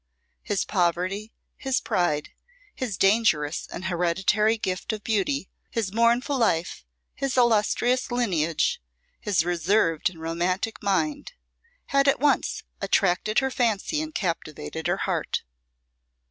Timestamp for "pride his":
1.79-2.97